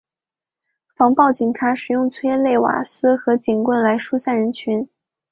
[0.87, 4.89] 防暴警察使用催泪瓦斯和警棍来疏散人群。